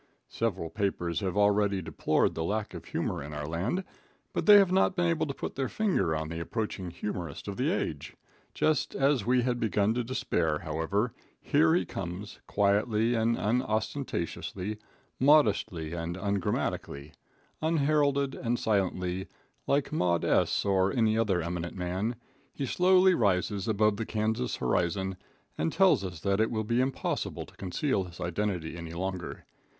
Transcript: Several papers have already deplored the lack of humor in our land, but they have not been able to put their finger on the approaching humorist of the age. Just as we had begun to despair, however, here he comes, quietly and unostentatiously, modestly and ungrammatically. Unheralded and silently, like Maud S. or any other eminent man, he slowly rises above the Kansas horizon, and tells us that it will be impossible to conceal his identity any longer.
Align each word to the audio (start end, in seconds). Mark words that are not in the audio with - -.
Several 0.31 0.71
papers 0.71 1.19
have 1.19 1.37
already 1.37 1.79
deplored 1.79 2.33
the 2.33 2.43
lack 2.43 2.73
of 2.73 2.85
humor 2.85 3.21
in 3.21 3.35
our 3.35 3.45
land, 3.47 3.83
but 4.33 4.47
they 4.47 4.57
have 4.57 4.71
not 4.71 4.95
been 4.95 5.05
able 5.05 5.27
to 5.27 5.33
put 5.35 5.53
their 5.53 5.69
finger 5.69 6.15
on 6.15 6.27
the 6.29 6.39
approaching 6.39 6.89
humorist 6.89 7.47
of 7.47 7.55
the 7.55 7.69
age. 7.69 8.15
Just 8.55 8.95
as 8.95 9.27
we 9.27 9.43
had 9.43 9.59
begun 9.59 9.93
to 9.93 10.03
despair, 10.03 10.57
however, 10.63 11.13
here 11.39 11.75
he 11.75 11.85
comes, 11.85 12.39
quietly 12.47 13.13
and 13.13 13.37
unostentatiously, 13.37 14.79
modestly 15.19 15.93
and 15.93 16.17
ungrammatically. 16.17 17.11
Unheralded 17.61 18.33
and 18.33 18.57
silently, 18.57 19.27
like 19.67 19.91
Maud 19.93 20.25
S. 20.25 20.65
or 20.65 20.91
any 20.91 21.15
other 21.15 21.43
eminent 21.43 21.77
man, 21.77 22.15
he 22.51 22.65
slowly 22.65 23.13
rises 23.13 23.67
above 23.67 23.97
the 23.97 24.07
Kansas 24.07 24.55
horizon, 24.55 25.15
and 25.59 25.71
tells 25.71 26.03
us 26.03 26.19
that 26.21 26.39
it 26.39 26.49
will 26.49 26.63
be 26.63 26.81
impossible 26.81 27.45
to 27.45 27.55
conceal 27.55 28.05
his 28.05 28.19
identity 28.19 28.75
any 28.75 28.93
longer. 28.93 29.45